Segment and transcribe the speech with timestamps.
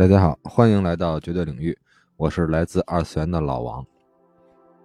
[0.00, 1.76] 大家好，欢迎来到绝对领域，
[2.16, 3.86] 我是来自二次元的老王。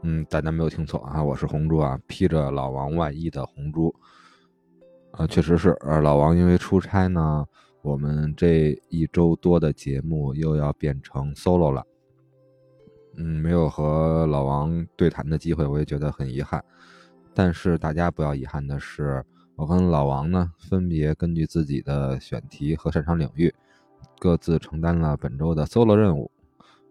[0.01, 3.95] 嗯，大家没有听错啊，我是红猪啊，披着老王外衣的红猪。
[5.11, 7.45] 啊，确实是，呃，老王因为出差呢，
[7.81, 11.81] 我们这一周多的节目又要变成 solo 了。
[13.15, 16.61] 嗯，没有和老王对谈的机会，我也觉得很遗憾。
[17.33, 19.23] 但是大家不要遗憾的是，
[19.55, 23.55] 我跟老王呢，分别根据自己的选题和擅长领域。
[24.19, 26.31] 各自承担了本周的 solo 任务，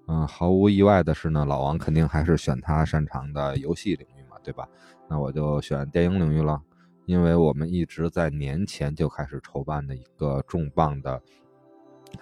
[0.06, 4.68] 嗯，毫无意外的是呢，老王肯定还是选他擅长的游戏领域嘛，对吧？
[5.08, 6.60] 那我就选电影领域了，
[7.06, 11.20] 因为我们一直在年前就开始筹办的一个重磅的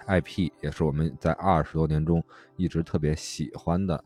[0.07, 2.23] IP，也是我们在二十多年中
[2.55, 4.03] 一直特别喜欢的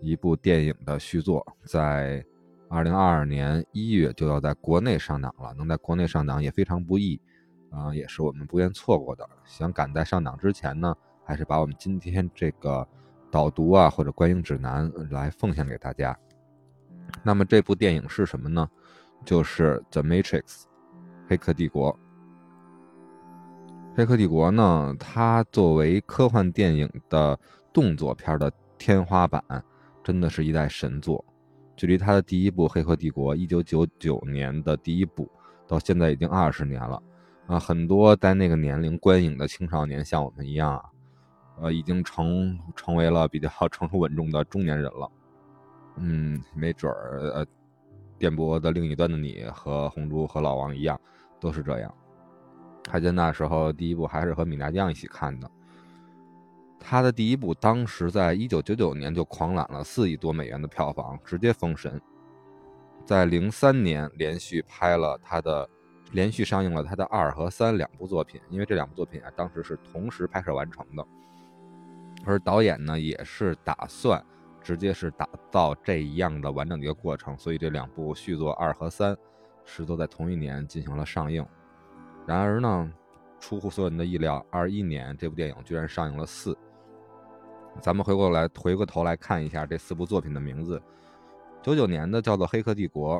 [0.00, 2.24] 一部电影的续作，在
[2.68, 7.20] 二零二二年一月就要在国内上档了，能在国内上档也非常不易。
[7.70, 9.28] 啊，也是我们不愿错过的。
[9.44, 12.86] 想赶在上档之前呢，还是把我们今天这个
[13.30, 16.16] 导读啊或者观影指南来奉献给大家。
[17.22, 18.68] 那么这部电影是什么呢？
[19.24, 20.42] 就是《The Matrix》
[21.28, 21.98] 黑客帝国。
[23.96, 27.38] 黑客帝国呢，它作为科幻电影的
[27.72, 29.42] 动作片的天花板，
[30.04, 31.24] 真的是一代神作。
[31.76, 35.30] 距离它的第一部《黑客帝国》一九九九年的第一部，
[35.66, 37.02] 到现在已经二十年了。
[37.48, 40.84] 啊，很多在那个年龄观影的青少年，像我们一样，
[41.58, 45.10] 呃，已经成成为了比较 成熟稳重的中年人了。
[45.96, 47.46] 嗯，没准儿，呃，
[48.18, 51.00] 电波的另一端的你和红猪和老王一样，
[51.40, 51.92] 都是这样。
[52.86, 55.50] 还在那时候第一部还是和米娜酱一起看的，
[56.78, 61.98] 他的第一部当时在一九九九年就狂揽了四亿多美元的票房，直接封神。
[63.06, 65.66] 在零三年连续拍了他的。
[66.12, 71.06] 连续上映了他的二和三两部作品，因为这两部作品啊，当时是同时拍摄完成的，
[72.24, 74.24] 而导演呢也是打算
[74.62, 79.14] 直接是打造这一样的完整的一个过程，所以这两部续作二和三
[79.66, 81.44] 是都在同一年进行了上映。
[82.26, 82.90] 然而呢，
[83.38, 86.56] 出乎所有人的意料，二一年这部电影居然上映了四。
[87.80, 90.82] 咱们回过来回过头来看一下这四部作品的名字，
[91.62, 93.16] 九九年的叫做《黑客帝国》，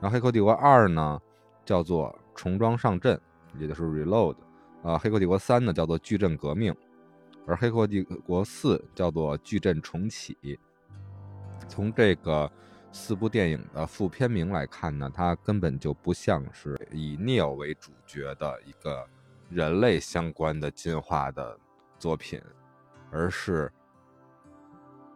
[0.00, 1.20] 然后《黑客帝国二》呢。
[1.66, 3.20] 叫做重装上阵，
[3.58, 4.36] 也就是 Reload，
[4.82, 6.74] 啊，《黑客帝国三》呢叫做矩阵革命，
[7.44, 10.58] 而《黑客帝国四》叫做矩阵重启。
[11.68, 12.50] 从这个
[12.92, 19.04] 四部电影的副片名来看呢，它根本就不像是以 Neo 为主角的一个
[19.50, 21.58] 人类相关的进化的
[21.98, 22.40] 作品，
[23.10, 23.72] 而是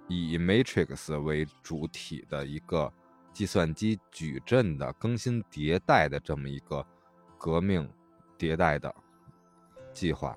[0.08, 2.92] 以 Matrix 为主体的一个。
[3.32, 6.84] 计算机矩阵的更新迭代的这么一个
[7.38, 7.88] 革命
[8.38, 8.94] 迭代的
[9.92, 10.36] 计划，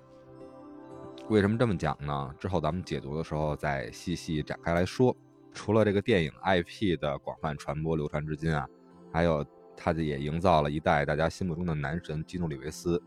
[1.30, 2.34] 为什么这么讲呢？
[2.40, 5.16] 之后咱们解读的时候再细细展开来说。
[5.52, 8.68] 除了这个电影 IP 的广泛传播流传至今啊，
[9.12, 9.46] 还有
[9.78, 13.02] 他也营造了一代大家心目中的男神基努里维斯。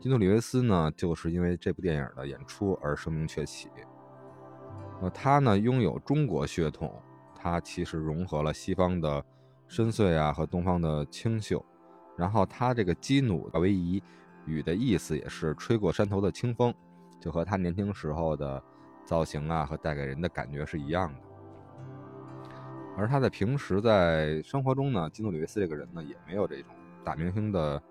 [0.00, 3.68] 基努里维斯呢，就是因为这部电影的演出而声名鹊起。
[5.02, 6.94] 呃，他呢拥有中国血统。
[7.42, 9.24] 它其实融合了西方的
[9.66, 11.64] 深邃啊和东方的清秀，
[12.16, 14.02] 然后它这个基努维夷
[14.44, 16.74] 语的意思也是吹过山头的清风，
[17.18, 18.62] 就和他年轻时候的
[19.06, 21.20] 造型啊和带给人的感觉是一样的。
[22.96, 27.82] 而他在平时在生活中呢，基努里维斯这个人呢也没有这种大明星的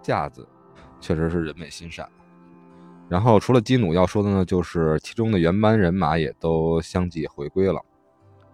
[0.00, 0.48] 架子，
[1.00, 2.08] 确实是人美心善。
[3.08, 7.80] 然后除了基努要说的呢，就是其中的原班人马也都相继回归了。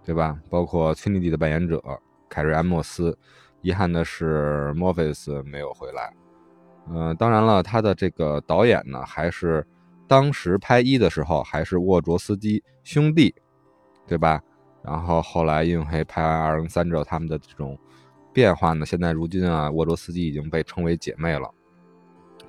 [0.09, 0.41] 对吧？
[0.49, 1.83] 包括崔妮蒂的扮演者
[2.31, 3.15] 凯瑞·安莫斯，
[3.61, 6.11] 遗憾的是莫菲斯没有回来。
[6.89, 9.63] 嗯，当然了，他的这个导演呢，还是
[10.07, 13.35] 当时拍一的时候还是沃卓斯基兄弟，
[14.07, 14.43] 对吧？
[14.83, 17.79] 然后后来因为拍完二跟三之后，他们的这种
[18.33, 21.51] 变化呢，现在如今啊，沃卓斯基已经被称为姐妹了。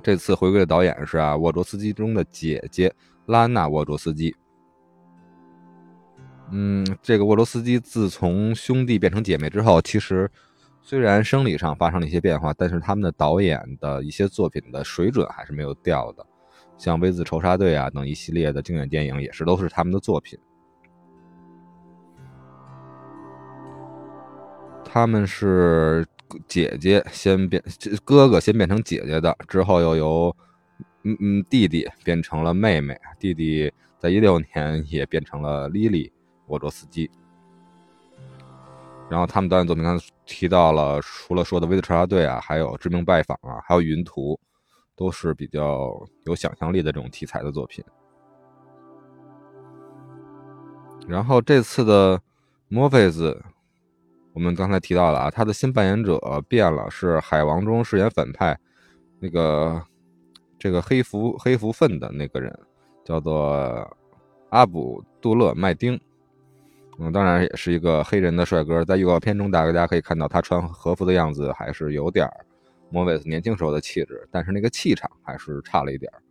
[0.02, 2.90] 这次回归的导演是啊，沃卓斯基中的姐姐
[3.26, 4.34] 拉娜·沃卓斯基。
[6.52, 10.30] 嗯，这个沃罗斯基自从兄弟变成姐妹之后，其实
[10.82, 16.26] 虽然生理上发生了一些变化，但是他们的导演的一些作品的水准还是没有掉的。
[16.78, 20.40] 像《V 字仇杀队》啊等一系列的经典电影，也是都是他们的作品。
[24.84, 26.08] 他们是
[26.48, 27.62] 姐姐先变，
[28.04, 30.36] 哥哥先变成姐姐的，之后又由
[31.04, 36.12] 嗯嗯弟弟变成了妹妹，弟弟在一六年也变成了莉莉。
[36.50, 37.10] 沃卓斯基，
[39.10, 44.34] 然后他们导演作品刚才提到了，除了说的《威特查拉队》啊，还有《致命拜访》啊，还有《云图》，
[44.96, 45.92] 都是比较
[46.26, 47.84] 有想象力的这种题材的作品。
[51.08, 52.22] 然后这次的
[52.68, 53.42] 墨菲斯，
[54.34, 58.60] 我们刚才提到了啊，他的新扮演者变了，是海王中饰演反派
[59.20, 59.82] 那个
[60.60, 62.60] 这个黑蝠黑蝠粪的那个人，
[63.04, 63.98] 叫做
[64.50, 66.00] 阿卜杜勒麦丁。
[67.02, 72.30] 嗯，当然也是一个黑人的帅哥，在预告片中，大家可以看到他穿和服的样子还是有点
[72.90, 76.22] 莫维斯年轻时候的气质，但是那个气场还是差了一点儿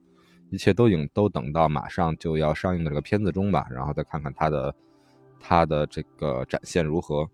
[0.51, 4.75] 一切都影都等到马上就要上映的这个片子中吧，然后再看看他的
[5.41, 7.27] 他的这个展现如何。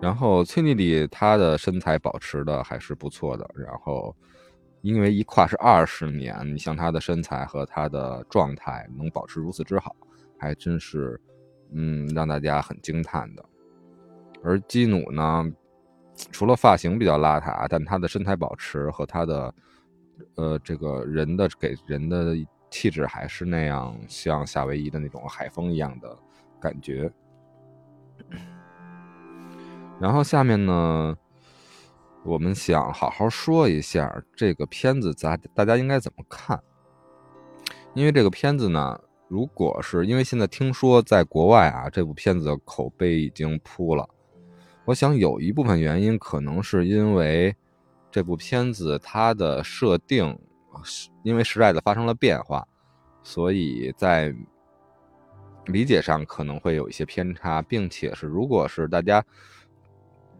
[0.00, 4.12] 然后崔妮莉她的身材保持的还是不错的，然后。
[4.80, 9.94] 因为一跨是二十年，你像他的身材和他的状态能保持如此之好，
[10.38, 11.20] 还真是，
[11.72, 13.44] 嗯，让大家很惊叹的。
[14.42, 15.44] 而基努呢，
[16.30, 19.54] 除了发型比较邋遢，但他的身材保持和他的，
[20.36, 22.36] 呃，这个人的给人的
[22.70, 26.16] 气质还是那样，像夏威夷的那种海风一样的
[26.60, 27.10] 感觉。
[30.00, 31.16] 然后下面呢？
[32.28, 36.62] 我们想好好说一下这个片子，咱大家应该怎么看？
[37.94, 44.06] 因为这个片子呢，如果是因为现在听说在国外啊，这部片子的口碑已经扑了。
[44.84, 47.56] 我想有一部分原因可能是因为
[48.10, 50.38] 这部片子它的设定，
[51.22, 52.62] 因为时代的发生了变化，
[53.22, 54.34] 所以在
[55.64, 59.24] 理解上可能会有一些偏差，并且是如果是大家。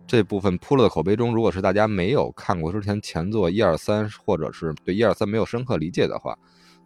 [0.09, 6.35] 这部分铺了的口碑中，如果是大家没有看过之前前作一二三，或者是对一二三没有深刻理解的话，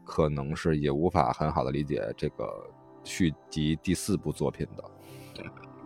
[0.05, 2.69] 可能是也无法很好的理解这个
[3.05, 4.83] 续集第四部作品的。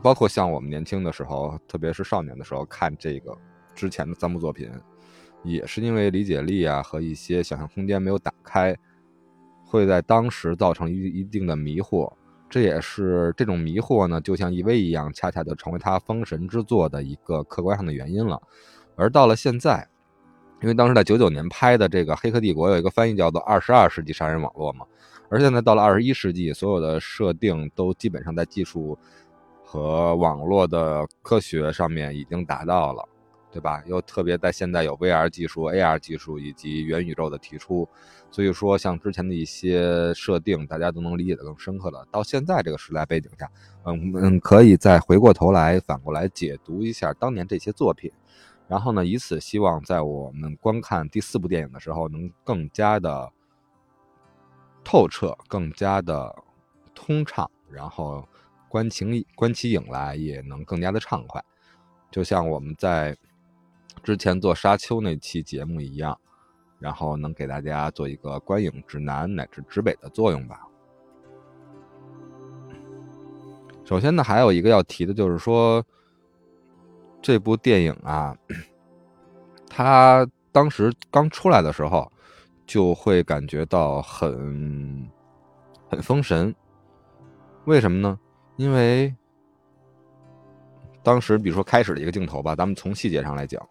[0.02, 3.36] 包括像我们年轻的时候，特别是少年的时候看这个
[3.74, 4.70] 之前的三部作品，
[5.44, 8.74] 也是因为理解力啊和一些想象空间没有打开，
[9.62, 12.10] 会在当时造成一一定的迷惑。
[12.48, 14.80] 这也是这种迷惑呢，就像 E.V.
[14.80, 18.40] 一样，恰恰就成为他封神之作的一个客观上的原因了。
[18.94, 19.88] 而到了现在，
[20.62, 24.86] 因为当时在九九年拍的这个《黑客帝国》有一个翻译叫做“二十二世纪杀人网络”嘛，
[25.28, 28.96] 而现在到了二十一世纪，所有的设定都基本上在技术
[29.64, 33.08] 和网络的科学上面已经达到了。
[33.52, 33.82] 对吧？
[33.86, 37.88] 又特别在现在有 VR 技术、AR 技术以及元宇宙的提出，
[38.36, 42.06] 所以说像之前的一些设定，大家都能理解的更深刻了。
[42.10, 43.50] 到现在这个时代背景下，
[43.84, 48.12] 嗯嗯，可以再回过头来反过来解读一下当年这些作品，
[48.68, 53.32] 然后呢，以此希望在我们观看第四部电影的时候，能更加的
[54.84, 56.36] 透彻、更加的
[56.94, 58.28] 通畅，然后
[58.68, 61.42] 观情观其影来也能更加的畅快，
[62.10, 63.16] 就像我们在。
[64.02, 66.20] 之前做沙丘那期节目一样，
[66.78, 70.66] 然后能给大家做一个观影指南乃至指北的作用吧。
[73.84, 75.84] 首先呢，还有一个要提的就是说，
[77.22, 78.36] 这部电影啊，
[79.70, 82.10] 它当时刚出来的时候，
[82.66, 85.08] 就会感觉到很
[85.88, 86.54] 很封神。
[87.66, 88.18] 为什么呢？
[88.56, 89.14] 因为
[91.02, 93.64] 当时比如说开始的一个镜头吧，咱们从细节上来讲。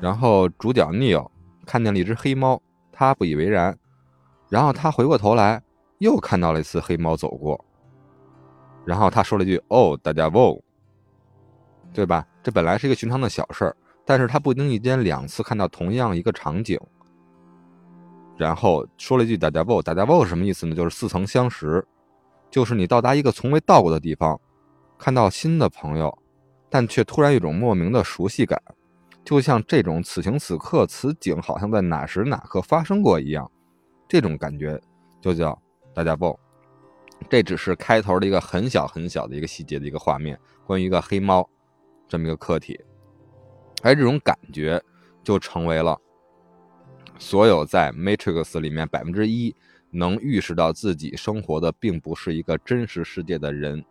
[0.00, 1.28] 然后主角 Neil
[1.64, 2.60] 看见了一只黑猫，
[2.92, 3.76] 他不以为然。
[4.48, 5.62] 然后他回过头来，
[5.98, 7.62] 又看到了一次黑猫走过。
[8.84, 10.56] 然后他说了一句：“哦，大家哦，
[11.92, 16.78] 对吧？”这本来是一个寻常的小事儿，但是他不经意间两次看到同样一个场景，
[18.36, 20.76] 然后说了一句“大家哦，大家哦”是什么意思呢？
[20.76, 21.84] 就是似曾相识，
[22.48, 24.40] 就是你到达一个从未到过的地方，
[24.96, 26.16] 看到新的朋友，
[26.70, 28.62] 但却突然有种莫名的熟悉感。
[29.26, 33.50] 就像这种此情此刻此景好像在哪时哪刻发生过一样，
[34.06, 34.80] 这种感觉
[35.20, 35.60] 就叫
[35.92, 36.38] 大家不。
[37.28, 41.48] 这只是开头的一个很小很小的一个细节的一个画面，关于一个黑猫
[42.06, 42.78] 这么一个客体，
[43.82, 44.80] 而这种感觉
[45.24, 45.98] 就成为了
[47.18, 49.52] 所有在 Matrix 里面百分之一
[49.90, 53.84] 能预示到自己生活的并不是一个真实世界的人，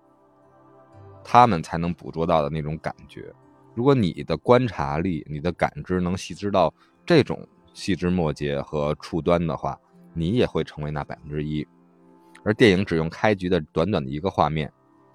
[1.25, 3.33] 他们才能捕捉到的那种感觉。
[3.75, 6.73] 如果你的观察力、你的感知能细致到
[7.05, 9.77] 这种细枝末节和触端的话，
[10.13, 11.67] 你也会成为那百分之一。
[12.43, 14.71] 而电影只用开局的短短的一个画面，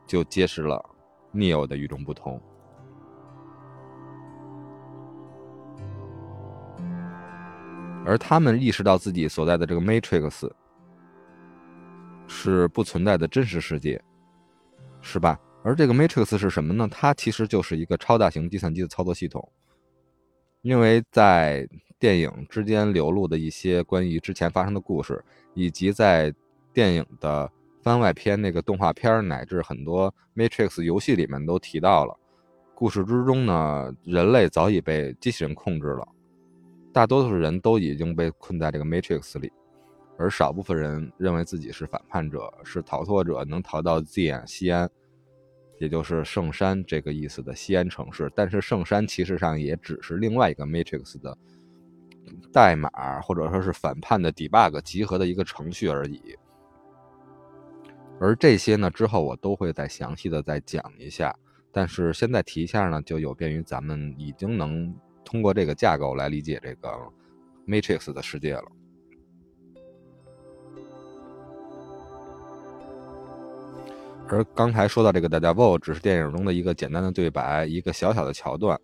[0.07, 0.85] 就揭示了
[1.33, 2.41] Neo 的与众不同。
[8.05, 10.51] 而他们意识到自己所在的这个 Matrix
[12.27, 14.03] 是不存在的真实世界，
[15.01, 15.39] 是吧？
[15.63, 16.89] 而这个 Matrix 是什么呢？
[16.91, 19.47] 它其实就是一个超大型计算机的操作系统。
[20.63, 21.67] 因为在
[21.99, 25.23] 电影之间流露的一些关于之前发生的故事，
[25.55, 26.35] 以及在
[26.73, 27.51] 电影的
[27.83, 32.15] 番外篇、那个动画片乃至很多 Matrix 游戏里面都提到了，
[32.75, 36.07] 故事之中呢，人类早已被机器人控制了，
[36.93, 39.51] 大多数人都已经被困在这个 Matrix 里，
[40.19, 44.91] 而少部分人认为自己是反叛者，是逃脱者，能逃到 Z 西安。
[45.81, 51.37] 也就是圣山这个意思的西安城市，但是圣山其实上也只是另外一个 Matrix 的
[52.53, 52.91] 代码，
[53.23, 56.37] 或者说是反叛的 debug 集合的一个程序而已。
[58.21, 61.35] 而这些呢，之后我都会再详细的再讲一下。
[61.73, 64.95] 但是现在提一下呢，就有便于咱们已经能
[65.25, 66.91] 通过这个架构来理解这个
[67.67, 68.65] Matrix 的世界了。
[74.33, 78.81] 而刚才说到这个大家 v o 只是电影中的一个简单的对白，一个小小的桥段，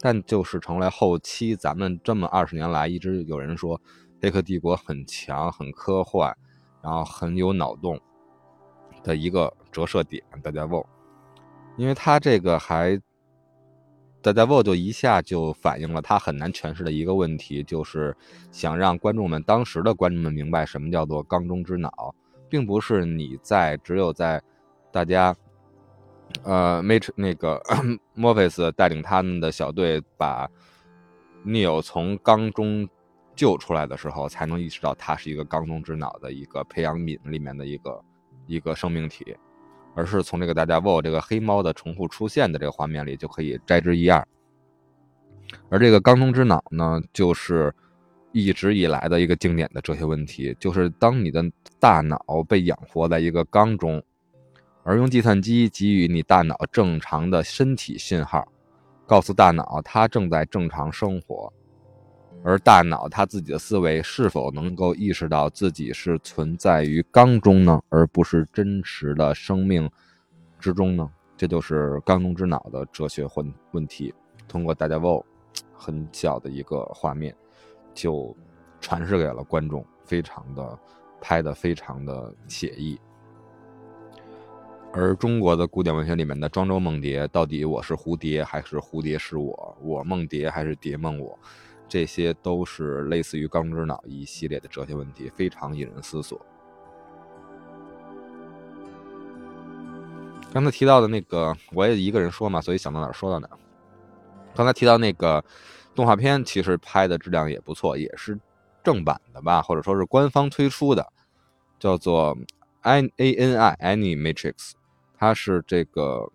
[0.00, 3.78] 但就是成了后期咱们这么二十年来一直有人说
[4.22, 6.34] 《黑客帝国》很强、很科幻，
[6.82, 8.00] 然后很有脑洞
[9.02, 10.24] 的一个折射点。
[10.42, 10.86] 大家 v o
[11.76, 12.98] 因为他这个还
[14.22, 18.16] 大家 v o 就一下就反映了他很难诠释的一个问题，就是
[18.50, 22.14] 想让观众们当时的观众们明白什么叫做缸中之脑，
[22.48, 24.42] 并不是你在只有在
[24.98, 25.32] 大家，
[26.42, 27.62] 呃，Mate 那个
[28.18, 30.50] morphus 带领他们的小队把
[31.46, 32.88] Neo 从缸中
[33.36, 38.02] 救出来的时候，才能意识到他是一个缸中之脑的一个培养皿里面的一个
[38.48, 39.36] 一个生命体，
[39.94, 44.26] 而是从这个大家 v o 这个黑猫的重复出现的这个画面里就可以摘之一二。
[45.68, 47.72] 而这个缸中之脑呢，就是
[48.32, 54.02] 一直以来的一个经典的哲学问题，就是当你的大脑被养活在一个缸中。
[54.88, 58.48] 而用计算机给予你大脑正常的身体信号，
[59.06, 61.52] 告诉大脑它正在正常生活，
[62.42, 69.90] 而大脑它自己的思维是否能够意识到自己是存在于缸中呢，而不是真实的生命
[70.58, 71.06] 之中呢？
[71.36, 74.14] 这就是缸中之脑的哲学问问题。
[74.48, 75.26] 通过大家 v o
[75.74, 77.36] 很小的一个画面，
[77.92, 78.34] 就
[78.80, 80.78] 传示给了观众，非常的
[81.20, 82.98] 拍的非常的写意。
[85.00, 89.78] 而中国的古典文学里面的庄周梦蝶，到底我是蝴蝶还是蝴蝶是我？
[89.80, 91.38] 我梦蝶还是蝶梦我？
[91.88, 96.44] 这些都是类似于《钢之脑》一系列的哲学问题，非常引人思索。
[100.52, 103.48] 刚才提到的那个，我也一个人说嘛，所以想到哪说到哪。
[104.52, 105.44] 刚才提到那个
[105.94, 108.36] 动画片，其实拍的质量也不错，也是
[108.82, 111.06] 正版的吧，或者说是官方推出的，
[111.78, 112.34] 叫做
[112.80, 114.54] 《I A N I Animatrix》。
[115.18, 116.30] 它是这个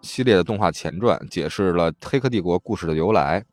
[0.00, 3.44] 系列的动画前传，解释了《黑客帝国》故事的由来。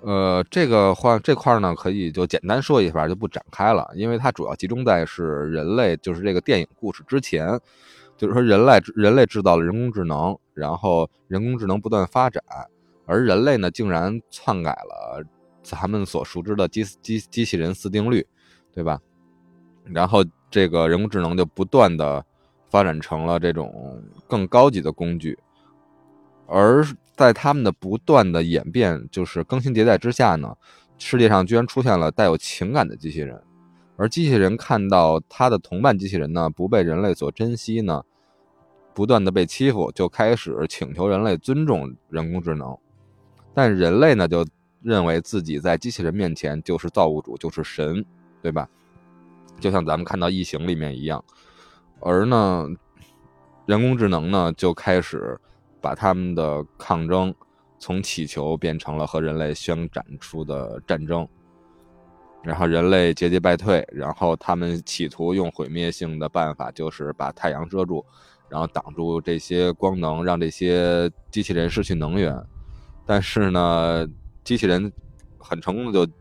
[0.00, 7.58] 呃，这个话这块呢，可以就简单说一下，就不展开了，因为它主要集中在是人类，就是这个电影故事之前，
[8.16, 12.40] 就是说人类人类制造了人工智能，然后人工智能不断发展，
[13.06, 15.24] 而人类呢，竟然篡改了
[15.64, 18.24] 咱们所熟知的机机机器人四定律，
[18.72, 19.00] 对吧？
[19.82, 22.24] 然后这个人工智能就不断的。
[22.68, 25.38] 发展成了这种更高级的工具，
[26.46, 26.84] 而
[27.16, 30.56] 在他们的不断的演变，就是更新迭代之下呢，
[30.98, 33.42] 世界上居然出现了带有情感的机器人，
[33.96, 38.04] 而机器人看到他的同伴机器人呢不被人类所珍惜呢，
[38.94, 42.76] 不断的被欺负，就开始请求人类尊重人工智能，
[43.54, 44.46] 但人类呢就
[44.82, 48.04] 认为自己在机器人面前就是造物主，就是神，
[48.42, 48.68] 对吧？
[49.58, 51.24] 就像咱们看到异形里面一样。
[52.00, 52.66] 而呢，
[53.66, 55.38] 人工智能呢就开始
[55.80, 57.34] 把他们的抗争
[57.78, 61.26] 从祈求变成了和人类宣展出的战争，
[62.42, 68.04] 然后人类节节败退，然后他们企图用毁灭性的办法，就是把太阳遮住，
[68.48, 72.40] 然后挡住这些光能，让这些机器人失去能源。
[73.04, 74.08] 但是呢，
[74.44, 74.92] 机器人
[75.38, 76.12] 很成功的就。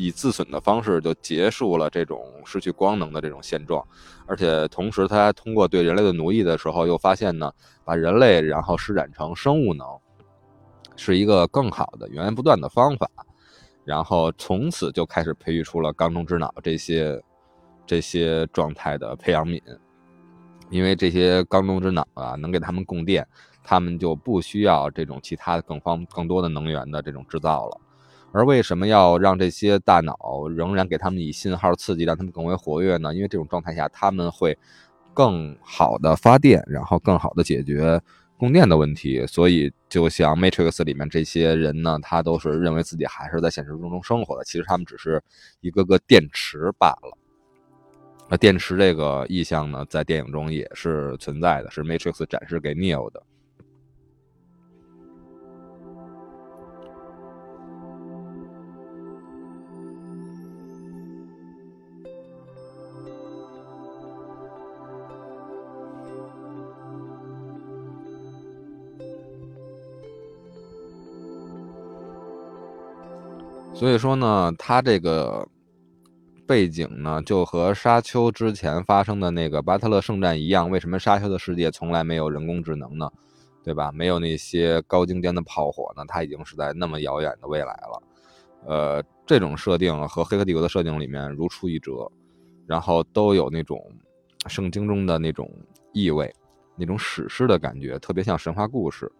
[0.00, 3.86] 以自损的方式就结束了这种失去光能的这种现状，
[4.26, 7.52] 而且同时，他通过对人类的奴役的时候，又发现呢，
[7.84, 9.86] 把人类然后施展成生物能，
[10.96, 13.06] 是一个更好的源源不断的方法。
[13.84, 17.20] 然后从此就开始培育出了缸中之脑这些
[17.86, 19.60] 这些状态的培养皿，
[20.70, 23.26] 因为这些缸中之脑啊，能给他们供电，
[23.62, 27.80] 他们就不需要这种其他更方更多的能源的这种制造了。
[28.32, 33.14] 而为什么要让这些大脑仍然给他们以信号刺激，让他们更为活跃呢？
[33.14, 34.56] 因为这种状态下，他们会
[35.12, 38.00] 更好的发电，然后更好的解决
[38.38, 45.22] 供电的问题，所以就像 Matrix 里面这些人呢，他都是认为自己还是在现实中中生活的，其实他们只是
[45.60, 47.18] 一个个电池罢了。
[48.28, 53.20] 那电池这个意象呢，在电影中也是存在的，是 Matrix 展示给 Neo 的。
[73.80, 75.48] 所以说呢，它这个
[76.46, 80.68] 背景呢，就和沙丘之前发生的那个巴特勒圣战一样。
[80.68, 83.10] 为什么沙丘的世界从来没有人工智能呢？
[83.64, 83.90] 对吧？
[83.90, 86.04] 没有那些高精尖的炮火呢？
[86.06, 88.02] 它已经是在那么遥远的未来了。
[88.66, 92.06] 呃，这种设定和《黑客帝国》的设定里面如出一辙，
[92.66, 93.82] 然后都有那种
[94.46, 95.50] 圣经中的那种
[95.94, 96.30] 意味，
[96.76, 99.10] 那种史诗的感觉，特别像神话故事。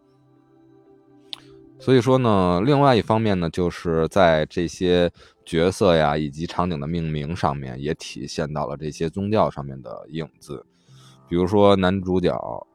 [1.81, 5.11] 所以说呢，另外一方面呢，就是在这些
[5.47, 10.65] 角色呀以及场景的命名上面，也体现到了这些宗教上面的影子。
[11.27, 12.67] 比如说男主角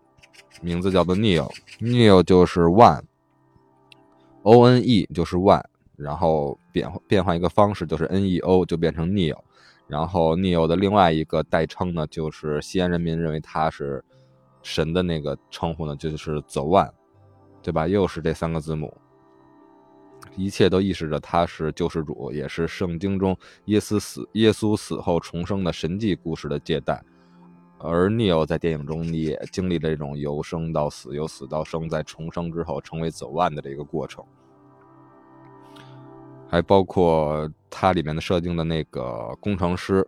[0.61, 5.63] 名字叫做 Neo，Neo 就是 One，O N E 就是 One，
[5.95, 9.37] 然后变变换一个方式就是 N E O 就变成 Neo，
[9.87, 14.03] 然后 Neo 的另外一个代称呢，就是西安人民认为他是
[14.63, 16.89] 神的那个称呼呢，就是 The One。
[17.65, 17.87] 对吧？
[17.87, 18.95] 又是这三个字母，
[20.35, 27.03] 一切都预示着他是救世主，也是圣经中耶稣死、耶稣死后重生的神迹故事的借代。
[27.79, 34.23] 而 Neo 在电影中也经历了这种由生到死、由死到生，在重生之后成为走万的这个过程，
[36.47, 40.07] 还包括它里面的设定的那个工程师。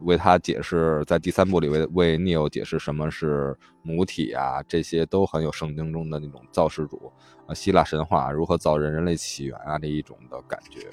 [0.00, 7.12] 为他解释，在第三部里为为 Neo 解释什么是母体啊，这些都很有圣经中的那种造世主
[7.46, 10.88] 啊，希腊神话如何造人、人类起源啊这一种的感觉。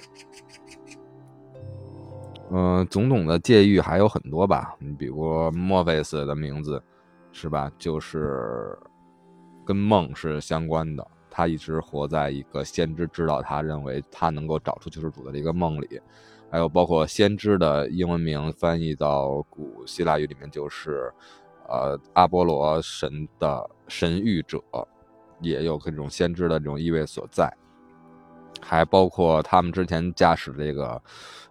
[2.51, 6.81] 嗯，总统的界域还有很多吧，你比如墨菲斯的名字，
[7.31, 7.71] 是吧？
[7.77, 8.77] 就是
[9.65, 15.99] 跟梦是相关的，他一直活在一个先知知道他认为他能够找出救世主的一个梦里。
[16.55, 21.11] 还有包括先知的英文名翻译到古希腊语里面就是，
[21.67, 24.63] 呃，阿波罗神的神谕者，
[25.41, 27.53] 也有这种先知的这种意味所在。
[28.61, 31.03] 还包括他们之前驾驶这个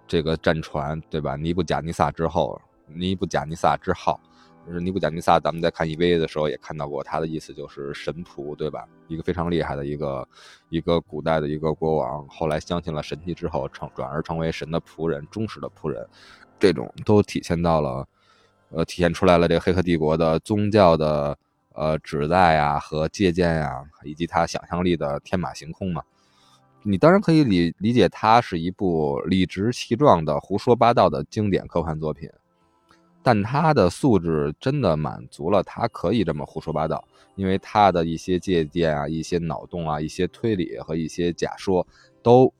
[0.06, 1.36] 这个战船，对吧？
[1.36, 4.18] 尼布甲尼撒之后，尼布甲尼撒之号。
[4.66, 8.88] 就是尼布甲尼撒，咱们在看 EVA 的时候也看到过，他的意思就是神仆，对吧？
[9.08, 10.28] 一个非常厉害的一个
[10.70, 16.06] 一个古代的一个国王，后来相信了神迹之后，成转而成为神的仆人，忠实的仆人，
[16.58, 18.08] 这种都体现到了，
[18.70, 21.36] 呃，体现出来了这个黑客帝国的宗教的
[21.74, 26.02] 呃旨在呀和借鉴呀，以及他想象力的天马行空嘛。
[26.82, 32.30] 你当然可以理理解，它是一部理直气壮的胡说八道的经典科幻作品。
[33.24, 37.02] 但他的素质真的满足了，他可以这么胡说八道，
[37.36, 41.86] 因为他的一些借鉴啊、一些脑洞啊、一些推理和一些假说
[42.22, 42.52] 都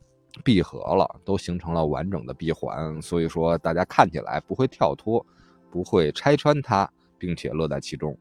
[0.42, 5.24] 闭合了，都形成了完整的闭环，所以说大家看起来不会跳脱，
[5.70, 8.16] 不会拆穿他，并且乐在其中。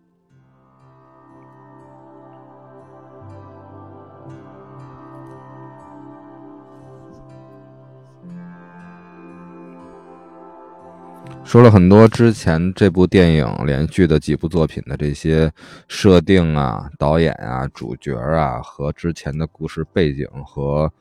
[11.45, 15.51] 说了很多之前这部电影连续的几部作品的这些
[15.88, 20.91] 设定啊、导演啊、主角啊和之前的故事背景和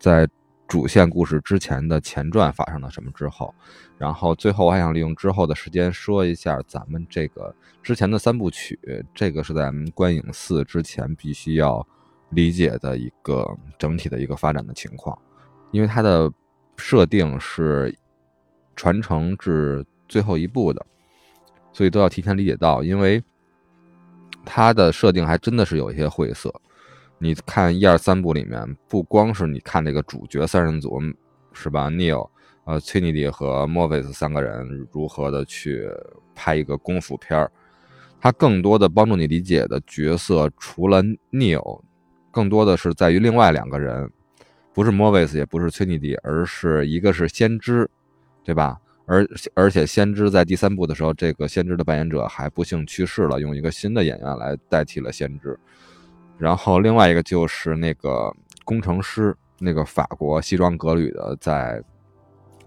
[0.00, 0.26] 在
[0.66, 3.54] 主线故事之前的前传发生了什么之后，
[3.98, 8.78] 然后最后我还想利用之后的时间说一下咱们这个之前的三部曲，
[9.14, 11.86] 这个是在观影四之前必须要
[12.30, 15.16] 理解的一个整体的一个发展的情况，
[15.70, 16.28] 因为它的
[16.76, 17.94] 设定是。
[18.80, 20.86] 传承至最后一步的，
[21.70, 23.22] 所以都要提前理解到，因为
[24.42, 26.50] 它的设定还真的是有一些晦涩。
[27.18, 30.98] 你看一二三部里面，不光是你看这个主角三人组
[31.52, 32.26] 是吧，Neil、
[32.64, 35.86] 呃，崔尼迪和莫菲斯三个人如何的去
[36.34, 37.52] 拍一个功夫片儿，
[38.18, 41.82] 它更多的帮助你理解的角色，除了 Neil，
[42.30, 44.10] 更多的是在于另外两个人，
[44.72, 47.86] 不是莫菲斯，也不是崔尼迪，而是一个是先知。
[48.44, 48.78] 对吧？
[49.06, 55.58] 而而且先知在第三部的时候，这个先知的扮演者还不幸去世了，用一个新的演员来代替了先知。
[56.38, 58.32] 然后另外一个就是那个
[58.64, 61.82] 工程师，那个法国西装革履的，在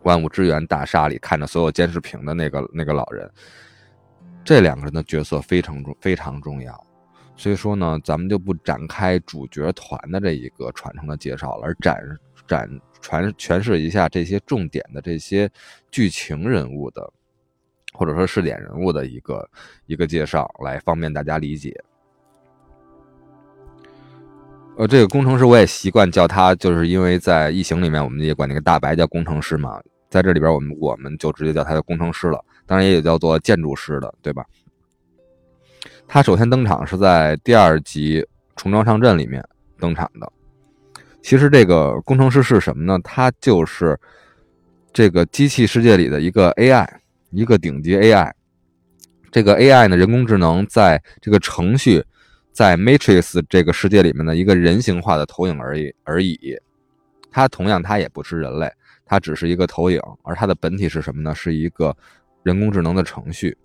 [0.04, 3.30] 万物之源大厦里看着所有监视屏的那个那个老人。
[4.44, 6.78] 这两个人的角色非常重非常重要。
[7.38, 11.98] 所以说呢，咱们就不展开主角团的这一个传承的介绍了，而展
[12.54, 12.70] 展
[13.02, 15.50] 传诠释一下这些重点的这些
[15.90, 17.12] 剧情人物的，
[17.94, 19.50] 或者说试点人物的一个
[19.88, 21.74] 一个介绍，来方便大家理解。
[24.78, 34.46] 呃，这个工程师我也习惯叫他，就是因为在异形里面，我们也管那个大白叫工程师嘛，在这里边我们我们就直接叫他的工程师了，当然也有叫做建筑师的，对吧？
[36.08, 38.22] 他首先登场是在第二集
[38.56, 39.44] 《重装上阵》里面
[39.80, 40.32] 登场的。
[41.24, 43.00] 其实这个工程师是什么呢？
[43.02, 43.98] 他就是
[44.92, 46.86] 这个机器世界里的一个 AI，
[47.32, 48.30] 一个顶级 AI。
[49.32, 52.04] 这个 AI 呢，人工智能在这个程序
[52.52, 56.38] 在 Matrix 这个世界里面的一个人形化的投影而已而已。
[57.32, 58.70] 它同样，它也不是人类，
[59.06, 61.34] 它只是一个投影，而它的本体是什么呢？
[61.34, 61.96] 是一个
[62.44, 63.58] 人工智能的程序。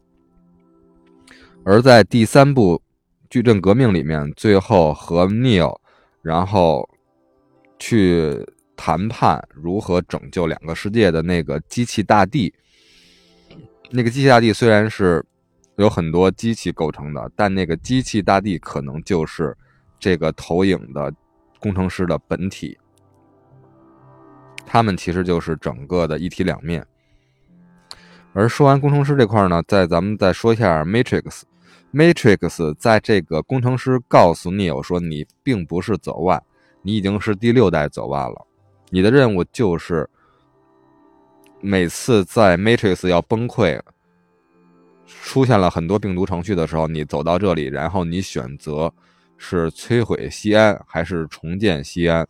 [1.64, 2.76] 而在第三部
[3.28, 5.76] 《矩阵革命》里面，最后和 Neo，
[6.22, 6.88] 然后
[7.78, 12.52] 去谈判如何拯救两个世界的那个机器大帝。
[13.90, 15.24] 那个机器大帝虽然是
[15.76, 19.56] 有很多机器构成的，但那个机器大帝可能就是
[19.98, 21.12] 这个投影的
[21.58, 22.76] 工程师的本体。
[24.66, 26.86] 他们其实就是整个的一体两面。
[28.34, 31.42] 而说完工程师这块呢，再咱们再说一下 Matrix。
[31.90, 36.40] Matrix 在这个工程师告诉 Neo 说：“你并不是走外，
[36.88, 38.46] 你已经是第六代走完了。
[38.88, 40.08] 你的任务就是
[41.60, 43.78] 每次在 Matrix 要崩溃、
[45.06, 48.90] 出现了很多病毒程序的时候，你走到这里，然后你选择
[49.36, 52.26] 是摧毁西安还是重建西安。”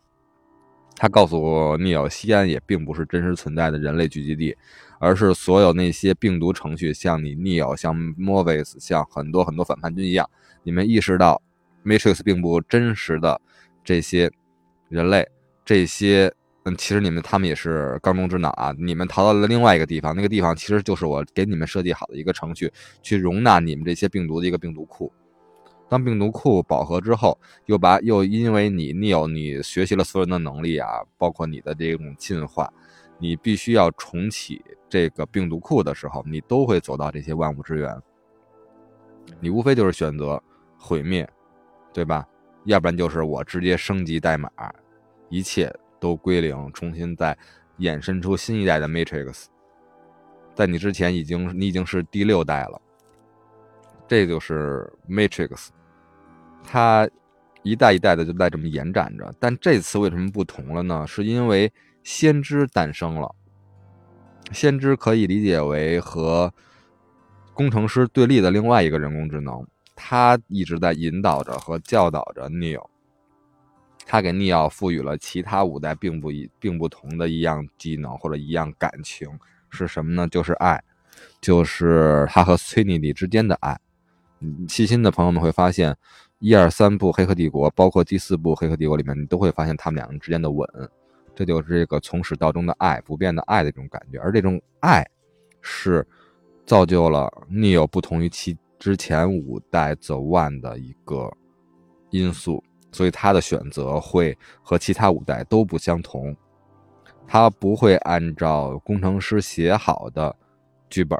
[0.97, 1.37] 他告诉
[1.77, 4.57] Neo，西安也并不是真实存在的人类聚集地。
[4.99, 10.29] 而是所有那些病毒程序，像你 Neo，像 Morvis，像很多很多反叛军一样，
[10.63, 11.41] 你们意识到
[11.85, 13.39] Matrix 并不真实的
[13.81, 14.29] 这些
[14.89, 15.25] 人类，
[15.63, 16.31] 这些
[16.63, 18.75] 嗯，其实你们他们也是缸中之脑啊！
[18.77, 22.71] 你们逃到了另外一个地方，那个地方其实就是我给你们设计好的一个程序，
[23.01, 25.11] 去容纳你们这些病毒的一个病毒库。
[25.87, 32.71] 当病毒库饱和之后，又把又因为你 Neo，你学习了所有人的能力啊，包括你的这种进化。
[33.21, 37.95] 你必须要重启这个病毒库的时候，你都会走到这些万物之源。
[39.39, 40.41] 你无非就是选择
[40.77, 41.27] 毁灭，
[41.91, 42.25] 对吧？
[42.65, 44.49] 要不然就是我直接升级代码，
[45.29, 47.37] 一切都归零，重新再
[47.79, 49.45] 衍生出新一代的 Matrix。
[50.55, 52.81] 在你之前，已经你已经是第六代了，
[54.07, 55.67] 这就是 Matrix。
[56.63, 57.09] 它
[57.63, 59.33] 一代一代的就在这么延展着。
[59.39, 61.05] 但这次为什么不同了呢？
[61.07, 61.71] 是因为。
[62.01, 63.35] 先知诞生了，
[64.53, 66.51] 先知可以理解为和
[67.53, 69.67] 工程师对立的另外一个人工智能，
[70.01, 72.85] 他一直在引导着和教导着 Neo，
[74.05, 79.27] 他给 Neo 赋予了其他五代并不一并不同的一样技能或者一样感情，
[79.69, 80.25] 是什么呢？
[80.29, 80.81] 就是爱，
[81.41, 83.77] 就是他和崔妮蒂之间的爱。
[84.69, 85.93] 细心的朋友们会发现，
[86.39, 90.65] 一二三部《黑客帝国》，包括第四部《黑客帝国》里面，你都会发现他们两个人之间的吻。
[91.35, 95.05] 这就是这个从始到终的爱，不变的爱的这种感觉，而这种爱，
[95.61, 96.07] 是
[96.65, 101.29] 造就了 Neo 不同于其之前五代 The One 的一个
[102.11, 106.35] 因素，所以他的选择会和其他五代都不相同，
[107.27, 110.33] 他不会按照工程师写好的
[110.89, 111.19] 剧本，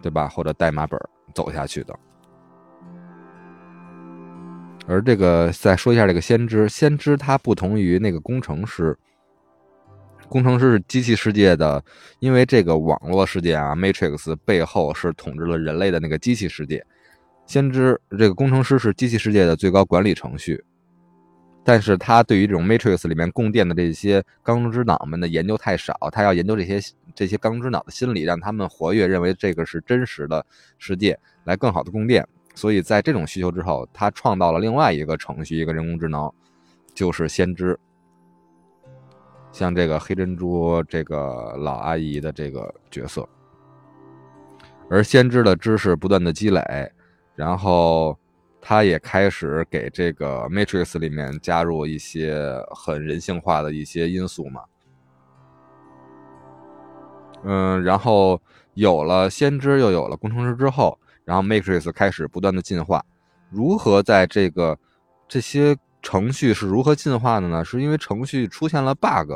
[0.00, 0.28] 对吧？
[0.28, 0.98] 或者代码本
[1.34, 1.98] 走下去的。
[4.86, 8.96] 而这个再说一下这个先知，先知它不同于那个工程师，
[10.28, 11.82] 工程师是机器世界的，
[12.18, 16.84] 因为这个网络世界啊，Matrix 背后是统治了人类的那个机器世界，
[17.46, 20.62] 先知这个工程师是机器世界的最高管理程序，
[21.64, 26.80] 但是他对于这种 Matrix 里面供电的这些钢之脑们的研究太少，他要研究这些
[27.14, 30.44] 这些钢之脑的心理，让他们活跃，认为这个是真实的
[30.78, 32.26] 世界，来更好的供电。
[32.54, 36.30] 所以在这种需求之后，他创造了另外一个程序，一个人工智能，
[36.94, 37.78] 就是先知。
[39.58, 43.28] 像这个黑珍珠这个老阿姨的这个角色，
[44.88, 46.62] 而先知的知识不断的积累，
[47.34, 48.16] 然后
[48.60, 52.40] 他也开始给这个 Matrix 里面加入一些
[52.70, 54.62] 很人性化的一些因素嘛。
[57.42, 58.40] 嗯，然后
[58.74, 60.96] 有了先知，又有了工程师之后。
[61.24, 63.04] 然后 Matrix 开始不断的进化，
[63.50, 64.78] 如何在这个
[65.26, 67.64] 这些程序是如何进化的呢？
[67.64, 69.32] 是因为程序出现了 bug，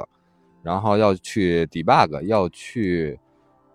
[0.62, 3.18] 然后要去 debug，要去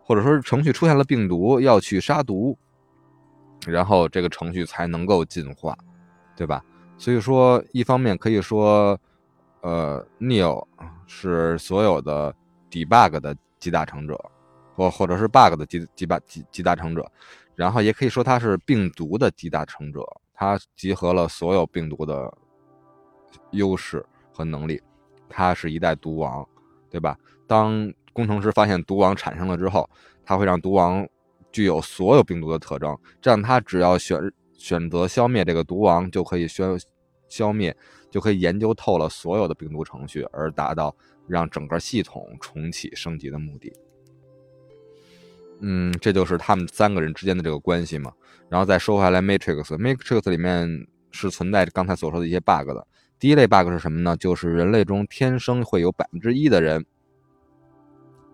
[0.04, 2.58] 或者说是程序出现了病毒要去杀毒，
[3.66, 5.78] 然后这个程序才能够进化，
[6.36, 6.64] 对吧？
[6.98, 9.00] 所以说，一方面可以说，
[9.62, 10.66] 呃，Neo
[11.06, 12.34] 是所有的
[12.72, 14.18] debug 的集大成者，
[14.76, 17.06] 或或者是 bug 的集集大集集大成者，
[17.54, 20.02] 然后也可以说它是病毒的集大成者，
[20.34, 22.34] 它集合了所有病毒的
[23.52, 24.82] 优势和能力，
[25.30, 26.48] 它是一代毒王，
[26.90, 27.18] 对吧？
[27.46, 29.90] 当工程师发现毒王产生了之后，
[30.24, 31.08] 他会让毒王。
[31.50, 36.78] 具有所有病毒的特征，这样他只要选选择消灭这个毒王，就可以消
[37.28, 37.76] 消灭，
[38.12, 43.74] 就可以研究透了所有的病毒程序，而达到让整个系统重启升级的目的。
[45.62, 48.14] 嗯，这就是他们三个人之间的这个关系嘛。
[48.50, 52.86] 然后再说回来，Matrix，Matrix 里面是存在刚才所说的一些 bug 的。
[53.20, 54.16] 第一类 bug 是什么呢？
[54.18, 56.86] 就是人类中天生会有百分之一的人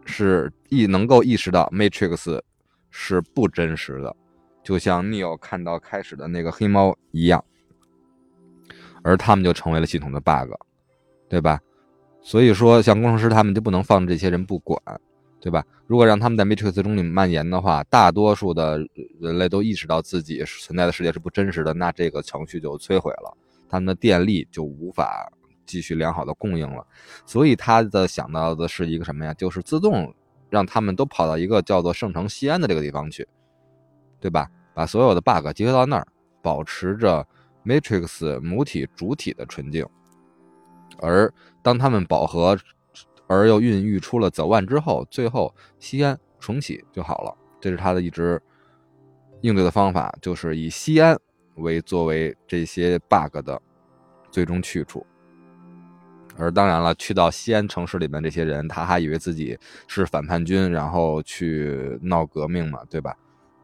[0.05, 2.41] 是意能够意识到 Matrix。
[2.95, 4.15] 是不真实的，
[4.61, 7.43] 就像 Neo 看到开始的那个黑猫一样，
[9.03, 10.53] 而他们就成为了系统的 bug，
[11.27, 11.59] 对吧？
[12.21, 14.79] 所以说，像工程师他们就不能放这些人不管，
[15.41, 15.65] 对吧？
[15.87, 18.77] 如果让他们在 Matrix 中里蔓延的话，大多数的
[19.19, 23.35] 人类都意识到自己存在的世界是不真实的，那这个程序就摧毁了，
[23.73, 25.31] 他们的电力就无法
[25.65, 26.85] 继续良好的供应了。
[27.25, 29.33] 所以他的想到的是一个什么呀？
[29.33, 30.13] 就是自动。
[30.49, 33.27] 让他们都跑到一个叫做圣城西安的这个地方去，
[34.19, 34.47] 对吧？
[34.75, 36.05] 把所有的 bug 集合到那儿，
[36.43, 37.27] 保持着
[37.65, 39.83] Matrix 母体主体的纯净。
[40.99, 41.33] 而
[41.63, 42.55] 当他们饱和，
[43.25, 47.35] 而又孕育出了走万之后，最后西安重启就好了。
[47.59, 48.39] 这是他的一直
[49.41, 51.19] 应对的方法，就是以西安
[51.55, 53.61] 为作为这些 bug 的
[54.31, 55.05] 最终去处。
[56.35, 63.15] 而当然了，去到西安城市里面这些人，他还以为自己是反叛军，然后去闹革命嘛，对吧？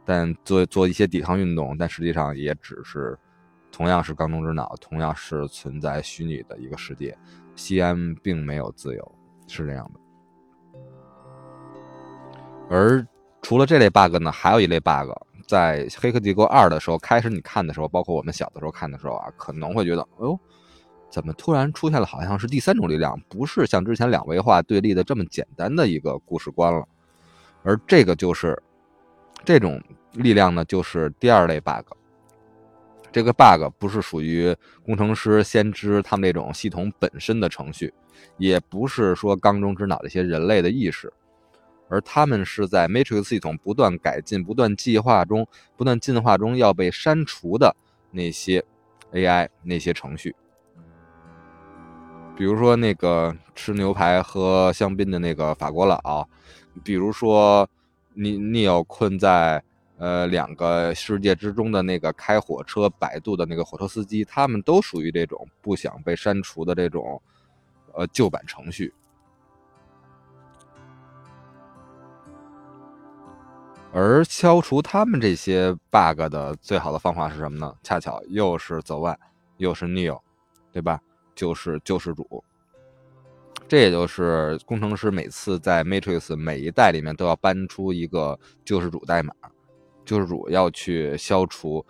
[0.05, 3.17] 但做做一些抵抗运动，但实际上也只是
[3.71, 7.17] 同样是缸中之脑，同样是存在虚拟的一个世界。
[7.55, 9.15] 西安并没有自由，
[9.47, 9.99] 是这样的。
[12.69, 13.05] 而
[13.41, 15.09] 除了这类 bug 呢，还有一类 bug，
[15.49, 20.39] 在《黑客帝国二》的时候，开始你看的时候，包括我们小的时候看的时候啊，可能会觉得，哎呦。
[21.09, 26.87] 怎么突然出现了好像是第三种力量，不是像之前两维化对立的这么简单的一个故事观了？
[27.63, 28.61] 而这个就是
[29.43, 29.81] 这种
[30.13, 31.97] 力量呢，就是第二类 bug。
[33.11, 37.91] 这个 bug 不是属于工程师、先知他们那种系统本身的程序，
[38.37, 41.11] 也不是说缸中之脑的一些人类的意识，
[41.89, 47.75] 而他们是在 Matrix 系统不断改进、不断计划中、不断进化中要被删除的
[48.11, 48.63] 那些
[49.11, 50.35] AI 那些程序。
[52.37, 56.25] 比如说那个吃牛排喝香槟的那个法国佬，
[56.83, 57.67] 比如说
[58.13, 59.61] 你你有困在
[59.97, 67.21] 呃两个世界之中的那个开火车摆渡的那个火车司机，他们都属于这种不想被删除的这种
[67.93, 68.93] 呃旧版程序。
[73.91, 77.75] 而消除他们这些 bug 的最好的方法是什么呢？
[77.81, 79.19] 恰巧又是走万，
[79.57, 80.19] 又是 Neo，
[80.71, 81.01] 对吧？
[81.33, 82.43] 就是救世主，
[83.67, 89.33] 这也就是工程师每次在 Matrix 每一代里面都要搬出一个救世主代码，
[90.05, 91.83] 救世主要去消除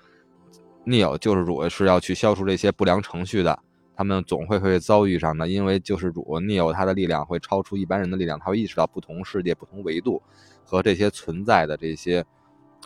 [0.85, 3.59] Neo，救世主是要去消除这些不良程序的，
[3.95, 10.21] 他们总会会遭遇上的，因为救世主 Neo 他的力量会超出一般人的力量，他会意识到不同世界、不同维度
[10.69, 12.23] 和这些存在的这些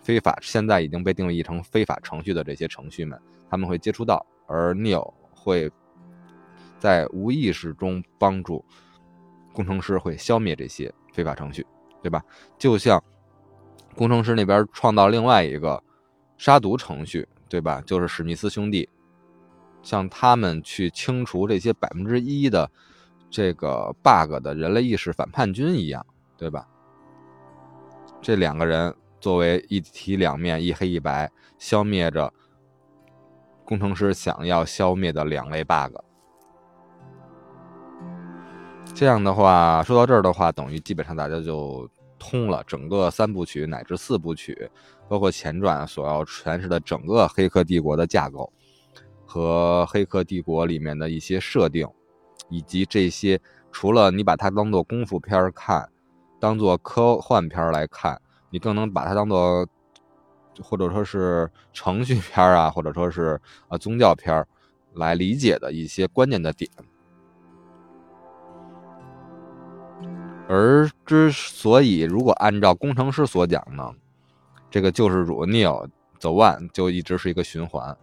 [0.02, 3.19] 非法，现在已经被定义成非法程序的这些程序们，
[3.50, 5.69] 他们会接触到，而 Neo 会。
[6.80, 8.62] 在无意识中帮助
[9.54, 11.65] 工程师会消灭这些非法程序，
[12.02, 12.22] 对吧？
[12.58, 13.02] 就像
[13.96, 15.82] 工程师那边创造另外一个
[16.38, 17.82] 杀毒程序，对吧？
[17.86, 18.89] 就是史密斯兄弟，
[19.82, 22.69] 像他们去清除这些百分之一的
[23.30, 26.67] 这个 bug 的人类意识反叛军一样，对吧？
[28.23, 32.33] 这两个人作为一体两面，一黑一白，消灭着
[33.65, 35.93] 工程师想要消灭的两类 bug。
[38.95, 44.71] 这样的话，说到这儿的话，等于基本上大家就通了整个三部曲乃至四部曲，
[45.09, 48.49] 包括前传所要诠释的整个《黑客帝国》的架构
[49.25, 51.86] 和《黑客帝国》里面的一些设定，
[52.47, 53.38] 以及这些
[53.69, 55.89] 除了你把它当做功夫片看，
[56.43, 59.65] 当做科幻片来看，你更能把它当做
[60.62, 64.45] 或者说是程序片啊，或者说是啊宗教片
[64.93, 66.69] 来理解的一些关键的点。
[70.49, 73.89] 而之所以，如果按照工程师所讲呢，
[74.69, 75.88] 这个救世主 Neo
[76.19, 77.95] 走 One 就一直是一个循环，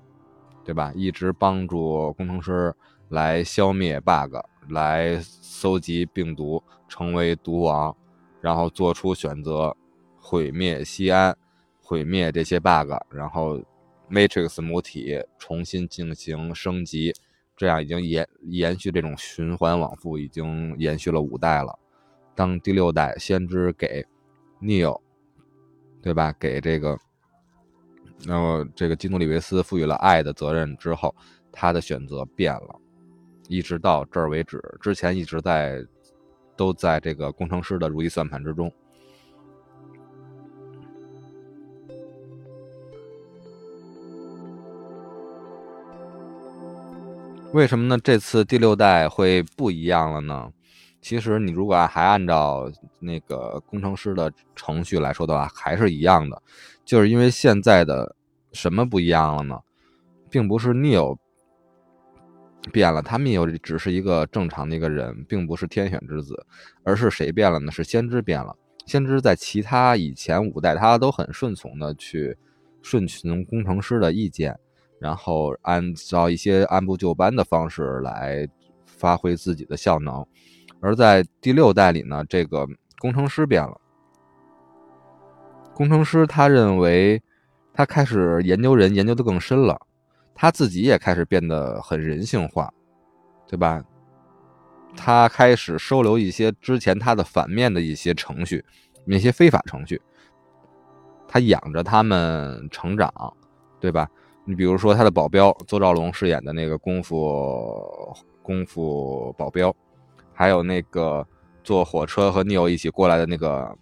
[0.64, 0.90] 对吧？
[0.94, 2.74] 一直帮助工程师
[3.10, 4.36] 来消灭 bug，
[4.70, 7.94] 来搜集病毒，成为毒王，
[8.40, 9.76] 然后做出选择，
[10.16, 11.36] 毁灭西安，
[11.82, 13.60] 毁灭这些 bug，然后
[14.10, 17.12] Matrix 母体重新进行升级，
[17.56, 21.78] 这样已经延延续这种循环往复，已经延续了五代了。
[22.34, 24.04] 当第六代先知给
[24.60, 25.00] Neo，
[26.00, 26.34] 对吧？
[26.40, 26.98] 给这个，
[28.24, 31.14] 那么这个基努里维斯赋予了爱的责任之后，
[31.52, 32.80] 他的选择变了，
[33.48, 34.62] 一直到这儿为止。
[34.80, 35.84] 之前一直在
[36.60, 38.70] 都在这个工程师的如意算盘之中。
[47.54, 47.98] 为什么呢？
[48.04, 50.52] 这次第六代会不一样了呢？
[51.00, 56.42] 其实你如果还按照那个工程师的程序来说的话，还是一样的，
[56.84, 58.14] 就是因为现在的
[58.52, 59.58] 什么不一样了呢？
[60.28, 61.16] 并不是 Neo
[62.72, 66.46] 变了，他 Neo 只是一个正常的一个人，并不是天选之子，
[66.84, 67.72] 而是谁变了呢？
[67.72, 68.54] 是先知变了。
[68.86, 72.36] 先知在其他以前五代，他都很顺从的去
[72.82, 74.58] 顺从工程师的意见，
[74.98, 78.48] 然后按照一些按部就班的方式来
[78.84, 80.26] 发挥自己的效能。
[80.80, 82.66] 而在第六代里呢，这个
[82.98, 83.80] 工程师变了。
[85.74, 87.22] 工程师他认为，
[87.72, 89.80] 他开始研究人，研究的更深了，
[90.34, 92.72] 他自己也开始变得很人性化，
[93.46, 93.84] 对吧？
[94.96, 98.64] 他开始收留一些之前他的反面的一些程序，
[99.04, 100.00] 那些非法程序，
[101.28, 103.12] 他养着他们成长，
[103.78, 104.08] 对吧？
[104.44, 109.74] 你比如说他的保镖，邹兆龙饰演的那个功夫功夫保镖。
[110.32, 111.26] 还有那个
[111.62, 113.76] 坐火车和 Neo 一起过来的那个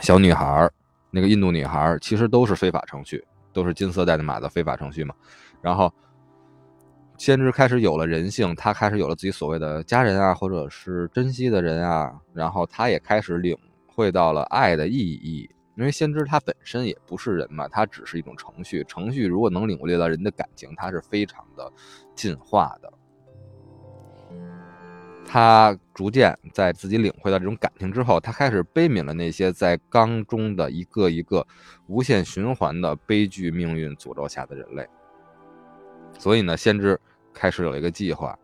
[0.00, 0.68] 小女孩
[1.12, 5.14] 那个印度女孩其实都是非法程序，都是金色代码的非法程序嘛。
[5.60, 5.92] 然后，
[7.16, 12.12] 先知开始有了人性，他开始有了自己所谓的家人啊，或者是珍惜的人啊。
[12.32, 18.84] 然后，他也开始领会到了爱的意义，因为先知他本身也不是人嘛，他只是一种程序。
[18.84, 21.72] 程序如果能领略到人的感情，他是非常的
[22.14, 22.92] 进化的。
[25.30, 31.46] 他逐渐在自己领会到这种感情之后，他开始悲悯了那些在缸中的一个一个
[31.86, 34.88] 无限循环的悲剧命运诅咒下的人类。
[36.16, 37.00] 所以呢，先知
[37.34, 38.38] 开始有一个计划，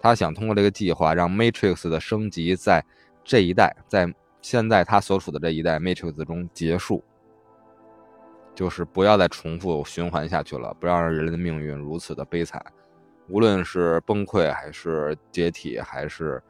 [0.00, 2.84] 他想通过这个计划让 Matrix 的升级在
[3.22, 7.02] 这一代，在现在他所处的这一代 Matrix 中结束，
[8.54, 12.64] 就是不要再重复循环下去了，不要让人类的命运如此的悲惨。
[13.28, 16.40] 无论是崩溃，还是解体，还是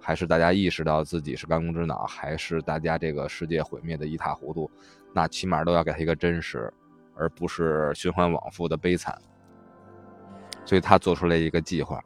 [0.00, 4.70] 还是大家意识到自己是干工之脑，还是大家这个世界毁灭的一塌糊涂，
[5.12, 6.72] 那起码都要给他一个真实，
[7.14, 9.20] 而不是循环往复的悲惨。
[10.64, 12.02] 所以他做出了一个计划。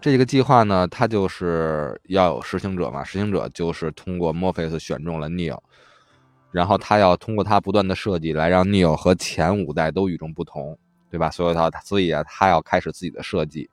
[0.00, 5.58] 这个计划呢，他就是要有实行者嘛，实行者就是通过墨菲斯选中了 Neo，
[6.50, 10.78] 然后他要通过他不断的设计来让 Neo 和前五代都与众不同。
[11.10, 11.30] 对吧？
[11.30, 13.70] 所以他，所以啊，他要开始自己的设计。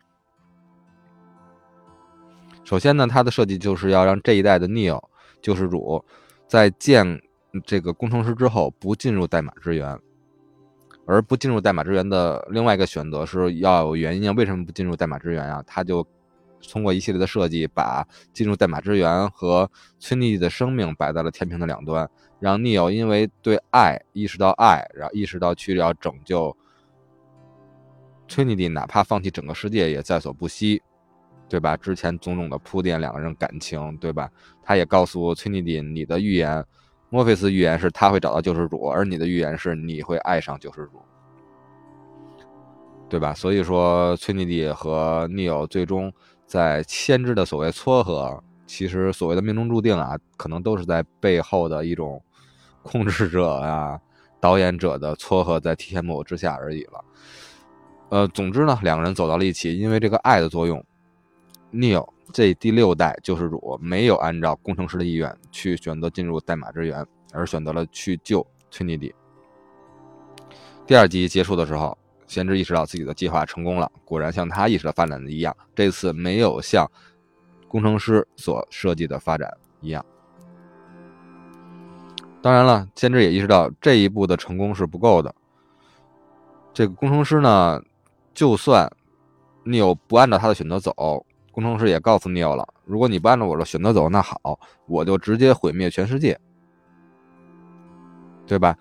[2.64, 5.02] 首先呢，他的设计就是要让这一代的 Neo
[5.42, 6.06] 救世主，
[6.48, 7.20] 在建
[7.66, 10.00] 这个工程师之后不进入代码之源，
[11.06, 14.34] 而不进入代码之源的另外一个选择是要有原因啊？
[14.34, 15.64] 为什么不进入代码之源啊？
[15.66, 16.06] 他就
[16.72, 22.08] 通过一系列的设计，把进入代码之源和崔妮蒂的生命摆在了天平的两端，
[22.40, 26.56] 让 Neo 因为对爱意识到爱，然后意识到去要拯救。
[28.28, 30.82] 崔妮蒂哪怕放弃整个世界也在所不惜，
[31.50, 31.76] 对吧？
[31.76, 34.32] 之前种种的铺垫，两个人感情，对吧？
[34.64, 36.64] 他也告诉崔妮蒂你的预言，
[37.14, 41.02] 墨菲斯预言是他会找到救世主，而你的预言是你会爱上救世主，
[43.10, 43.34] 对吧？
[43.34, 46.12] 所以说崔尼蒂和 Neo 最终
[46.46, 52.24] 在先知的所谓撮合，其实所谓的命中注定啊，可能都是在背后的一种
[52.82, 54.00] 控制者啊、
[54.40, 57.04] 导演者的撮合，在提线木偶之下而已了。
[58.08, 60.82] 呃，总之呢，两个人走到了一起，因为这个爱的作用
[61.74, 69.14] ，Neo 这第六代救世主没有按照工程师的意愿去选择进入代码之源，而选择了去救崔妮蒂。
[70.88, 76.90] 第二集结束的时候，先知意识到自己的计划成功了，果然像他意识到发展的一样，这次没有像
[77.68, 79.52] 工程师所设计的发展
[79.82, 80.06] 一样。
[82.42, 85.34] 当然了，先知也意识到这一步的成功是不够的，
[86.74, 87.82] 这个工程师呢？
[88.34, 88.90] 就算
[89.66, 96.40] 你有不按照他的选择走，工程师也告诉 Neo 了：如果你不按照我的选择走，那好，我就直接毁灭全世界，
[98.48, 98.78] 对吧？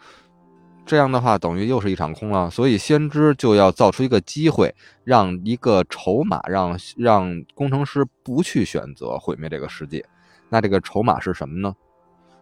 [0.86, 2.50] 这样的话等于又是一场空了。
[2.50, 10.04] 所以先知就要造出一个机会，让一个筹码，让让工程师不去选择毁灭这个世界。
[10.48, 11.72] 那这个筹码是什么呢？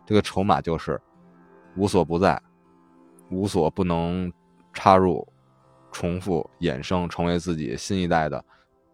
[0.07, 0.99] 这个筹码就是
[1.77, 2.41] 无所不在，
[3.31, 4.33] 无所不能
[4.73, 5.27] 插入、
[5.93, 8.43] 重复、衍生，成为自己新一代的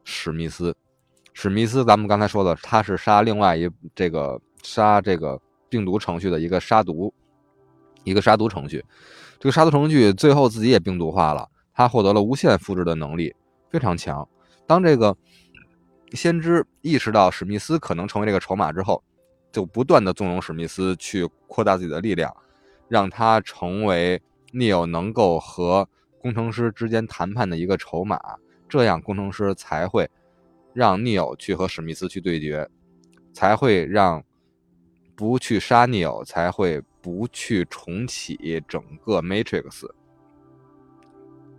[0.03, 0.75] 史密斯。
[1.45, 5.39] 史密斯，咱们刚才说的，他是杀另外一这个杀这个
[5.69, 7.13] 病毒程序的一个杀毒，
[8.03, 8.83] 一个杀毒程序。
[9.39, 13.37] 这个杀毒程序最后自己也病毒化了，他获得了无限复制的能力，
[13.69, 14.27] 非常强。
[14.67, 15.15] 当这个
[16.13, 19.05] 先知意识到史密斯可能成为这个筹码之后，
[19.53, 22.35] 就不断的纵容史密斯去扩大自己的力量，
[22.89, 24.19] 让他成为
[24.51, 25.87] Neo 能够和
[26.23, 28.19] 工程师之间谈判的一个筹码，
[28.67, 30.09] 这样工程师才会。
[30.75, 32.69] 让 Neo 去和史密斯去对决，
[33.33, 34.23] 才会让
[35.15, 39.89] 不去杀 Neo，才会不去重启整个 Matrix。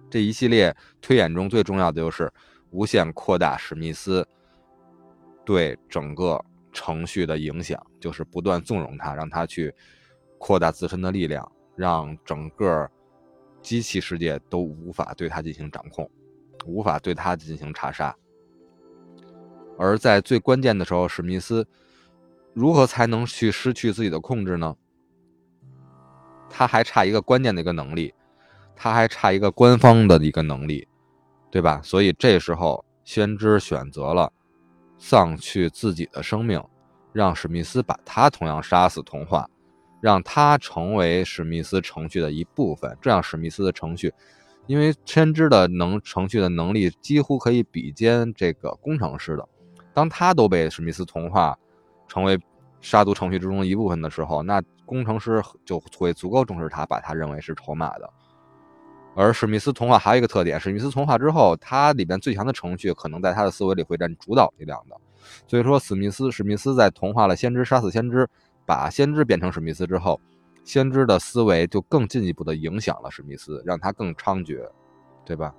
[0.09, 2.31] 这一系列推演中最重要的就是
[2.69, 4.27] 无限扩大史密斯
[5.43, 6.43] 对整个
[6.73, 9.73] 程序的影响，就是不断纵容他，让他去
[10.37, 12.89] 扩大自身的力量，让整个
[13.61, 16.09] 机器世界都无法对他进行掌控，
[16.65, 18.15] 无法对他进行查杀。
[19.77, 21.67] 而在最关键的时候，史密斯
[22.53, 24.75] 如何才能去失去自己的控制呢？
[26.49, 28.13] 他还差一个关键的一个能力，
[28.75, 30.87] 他还差一个官方的一个能力，
[31.51, 31.81] 对吧？
[31.83, 34.31] 所以这时候，先知选择了
[34.97, 36.63] 丧去自己的生命，
[37.11, 39.49] 让史密斯把他同样杀死，同化，
[39.99, 42.97] 让他成为史密斯程序的一部分。
[43.01, 44.13] 这样，史密斯的程序，
[44.67, 49.45] 因为先知的能程序的能力几乎可以比肩这个工程师的。
[49.95, 51.57] 当他都被史密斯同化，
[52.07, 52.37] 成为
[52.81, 58.07] 杀毒程序之中的一部分的时候，那工程师就会足够重视他，把他认为是筹码的。
[59.15, 64.97] 而史密斯同化还有一个特点，史密斯同化之后，他里边最强的程序可能在他的思维里会占主导力量的。
[65.47, 68.27] 所以说，史密斯史密斯在同化了先知，杀死先知，
[68.65, 70.19] 把先知变成史密斯之后，
[70.65, 74.59] 先知的思维就更进一步的影响了史密斯，让他更猖獗，
[75.23, 75.55] 对吧？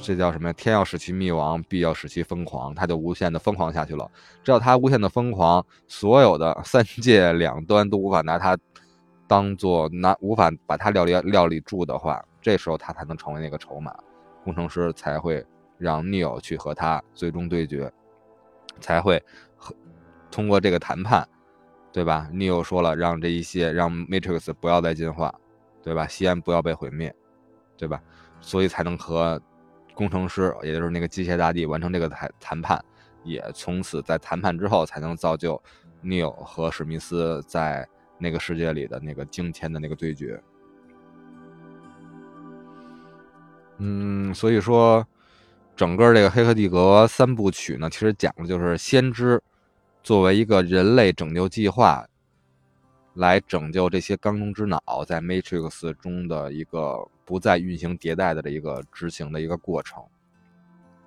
[0.00, 0.52] 这叫什么呀？
[0.54, 2.74] 天要使其灭亡，必要使其疯狂。
[2.74, 4.10] 他就无限的疯狂下去了。
[4.42, 8.56] 只要他无限的疯狂，所有的三界两端都无法拿他
[9.26, 13.94] 当做拿，无法把他料理料理住的话，这时候他才能成为那个筹码。
[14.44, 15.44] 工程师才会
[15.76, 17.92] 让 Neo 去和他最终对决，
[18.80, 19.22] 才会
[19.56, 19.74] 和
[20.30, 21.28] 通过这个谈判，
[21.92, 25.34] 对吧？Neo 说了，让这一些让 Matrix 不要再进化，
[25.82, 26.06] 对吧？
[26.06, 27.14] 西安不要被毁灭，
[27.76, 28.00] 对吧？
[28.40, 29.38] 所以才能和。
[29.98, 32.80] 工程师，也就是那个机械大帝，完成这个谈谈判，
[33.24, 35.60] 也从此在谈判之后，才能造就
[36.04, 37.84] Neo 和史密斯在
[38.16, 40.40] 那个世界里的那个惊天的那个对决。
[43.78, 45.04] 嗯，所以说，
[45.74, 49.42] 整个这个《黑客帝国》三部曲呢，其实讲的就是先知
[50.04, 52.06] 作为一个人类拯救计划。
[53.18, 60.00] 来拯救这些缸中之脑在 Matrix 中的一个不再运行迭代的这一个执行的一个过程。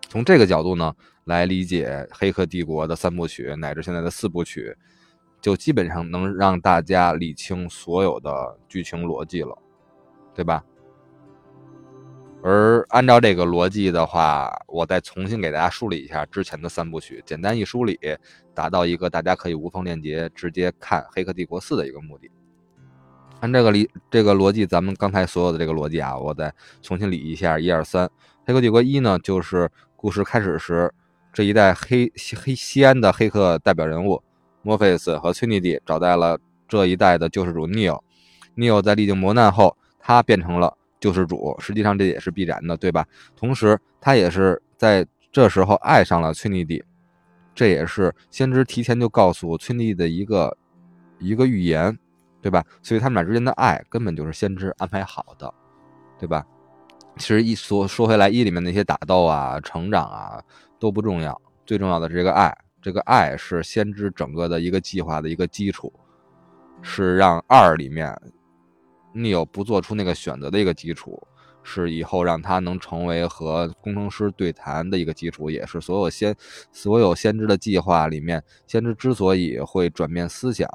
[0.09, 0.93] 从这个角度呢，
[1.23, 4.75] 来理解《黑客帝国》的三部曲乃至现在的四部曲，
[5.39, 9.57] 就基本上能让大家理清所有的剧情逻辑了，
[10.35, 10.61] 对吧？
[12.43, 17.99] 而按照这个逻辑的话，我再重新给大家梳理一下之前的三部曲，简单一梳理，
[18.55, 22.31] 达到一个大家可以无缝链接，直接看《黑客帝国四》的一个目的。
[23.41, 28.07] 按这个理这个逻辑，咱们刚才所有的这个逻辑啊，我再重新理一下：一二三，
[28.45, 30.91] 《黑客帝国一》呢，就是故事开始时，
[31.31, 32.11] 这一代黑
[32.43, 34.21] 黑西安的黑客代表人物
[34.63, 37.99] 墨菲斯和崔尼蒂找到了这一代的救世主 Neo。
[38.55, 40.75] Neo 在历经磨难后，他变成了。
[41.01, 43.05] 救世主，实际上这也是必然的，对吧？
[43.35, 46.81] 同时，他也是在这时候爱上了崔妮蒂，
[47.55, 50.55] 这也是先知提前就告诉崔妮蒂的一个
[51.17, 51.97] 一个预言，
[52.39, 52.63] 对吧？
[52.83, 55.51] 所以他们俩之间的爱根本就是先知安排好的，
[56.19, 56.45] 对吧？
[57.17, 60.39] 其实一说说回来，一里面那些打斗啊、成长啊
[60.79, 65.91] 都不重要，最重要的是这个爱，这个爱是先知整个的一个计划的一个基础，
[66.83, 68.15] 是让二里面。
[69.13, 71.21] Neo 不做出那个选择的一个基础，
[71.63, 76.35] 是以后让他能成为和工程师对谈的一个基础，也是所有先
[76.71, 80.69] 所有先知的计划里面，先知之所以会转变思想，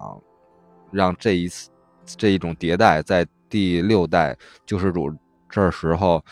[0.92, 1.70] 让这一次
[2.04, 5.10] 这一种迭代在第六代救世主
[5.48, 6.22] 这时候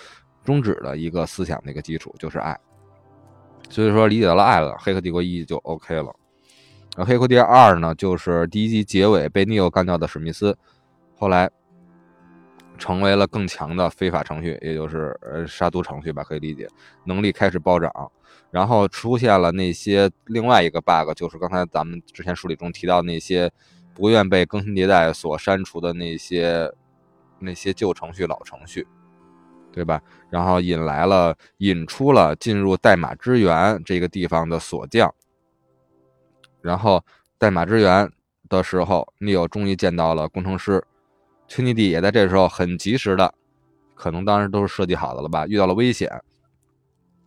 [0.44, 2.59] 终止的一个思想的一个基础就是爱。
[3.70, 6.14] 所以说理解了爱了，《黑客帝国一》就 OK 了。
[6.96, 10.57] 而《黑客帝国二》呢，就是第一集结尾被 Neo 干掉的史密斯，
[11.16, 11.50] 后来。
[12.79, 16.68] 成为了更强的非法程序，也就是呃杀毒程序吧，可以理解，
[17.05, 17.91] 能力开始暴涨。
[18.51, 23.51] 然后出现了那些另外一个 bug，就是刚才咱们之前梳理中提到那些
[23.95, 26.70] 不愿被更新迭代所删除的那些
[27.41, 28.87] 那些旧程序、老程序，
[29.72, 30.01] 对吧？
[30.31, 35.12] 然后引来了引出了进入代码支援这个地方的锁匠。
[36.61, 37.05] 然后
[37.39, 38.09] 代码支援
[38.49, 40.85] 的时候，Neil 终于见到了工程师，
[41.49, 43.32] 崔尼蒂也在这时候很及时的，
[43.95, 46.11] 可能当时都是设计好的了吧，遇到了危险。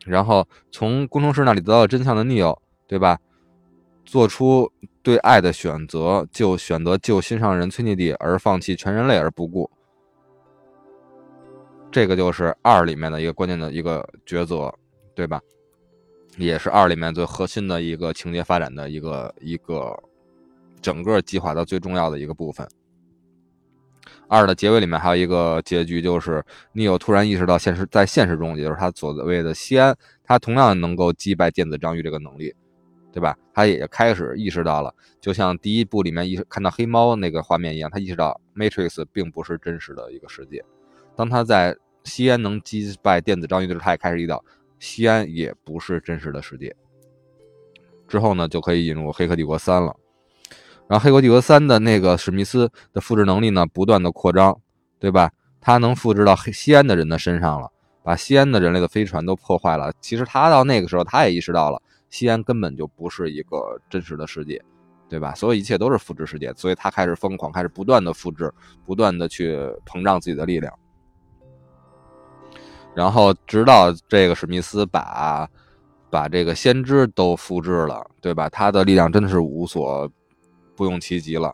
[0.06, 3.20] 然后从工程师那里得到真相的 n e o 对吧？
[4.06, 4.72] 做出
[5.04, 9.70] 对爱的选择，就选择救心上人崔尼蒂，而放弃全人类而不顾。
[11.92, 14.74] 这个就是二里面的一个关键的一个抉择，
[15.14, 15.42] 对吧？
[16.38, 19.98] 也是二里面最核心的一个情节发展的一个一个
[20.82, 22.66] 整个计划的最重要的一个部分。
[24.30, 32.54] 二的结尾里面还有一个结局，就是尼欧突然意识到现实在现实中，也就是他所谓的西安，他同样能够击败电子章鱼这个能力，
[33.14, 33.38] 对吧？
[33.54, 40.64] 他也开始意识到了，就像第一部里面一看到黑猫那个画面一样，他意识到 Matrix 并不是真实的一个世界。
[41.16, 44.44] 当他在西安能击败电子章鱼的时候，他也开始意识到
[44.78, 46.76] 西安也不是真实的世界。
[48.08, 49.96] 之后呢，就可以引入《黑客帝国三》了。
[50.88, 54.58] 然后《黑客帝国三》的那个史密斯的复制能力呢，不断的扩张，
[55.00, 55.30] 对吧？
[55.60, 57.70] 他能复制到西安的人的身上了，
[58.04, 59.92] 把西安的人类的飞船都破坏了。
[60.00, 64.64] 其实他到那个时候，他也意识到了西安根本就不是一个真实的世界，
[65.10, 65.34] 对吧？
[65.36, 68.54] 所有一切都是复制世界，所以他开始疯狂，开始不断的复制，
[68.86, 70.74] 不断的去膨胀自己的力量。
[72.96, 75.50] 然后直到这个史密斯把
[76.10, 78.48] 把这个先知都复制了，对吧？
[78.48, 80.10] 他的力量真的是无所。
[80.78, 81.54] 不用其极了，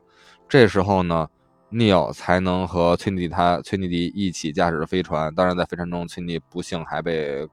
[0.49, 1.27] 这时候呢
[1.71, 5.33] ，Neil 才能和崔尼迪他崔尼迪一起驾驶着飞船。
[5.33, 7.47] 当然，在飞船中，崔尼迪不幸还被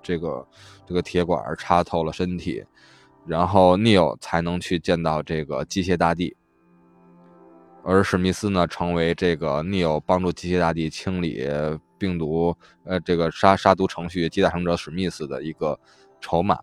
[0.00, 0.46] 这个
[0.86, 2.64] 这个铁管插透了身体，
[3.26, 6.36] 然后 Neil 才能去见到这个机械大帝。
[7.82, 11.46] 而史密斯呢，成为这个 Neil 帮助机械大帝清理
[11.98, 15.78] 病毒，呃，这个杀杀毒程序集大成者史密斯的一个
[16.20, 16.58] 筹码。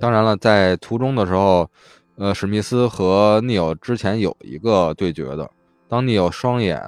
[0.00, 1.68] 当然了，在途中的时候，
[2.16, 5.50] 呃，史密斯和尼欧之前有一个对决的。
[5.88, 6.82] 当尼欧双眼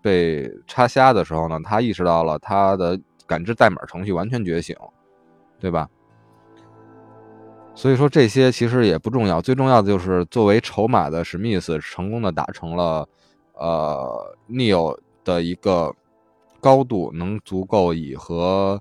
[0.00, 4.76] 被插瞎的时候呢，他意识到了他的感知代码程序完全觉醒，
[5.58, 5.88] 对吧？
[7.74, 13.06] 所以说这些其实也不重要，最重要的就是作为筹码的史密斯成功的达成了，
[13.54, 15.92] 呃，尼欧的一个
[16.60, 18.80] 高度，能足够以和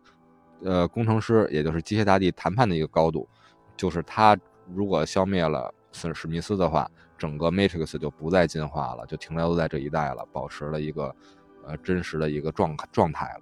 [0.63, 3.27] 呃工程师，也就是机械大帝谈判的一个高度。
[3.75, 4.37] 就是他
[4.73, 11.15] 如果消灭了史史密斯的话，整个 Matrix 就不再进化了，就停留在这一代了，保持了一个
[11.65, 13.41] 呃真实的一个状状态了。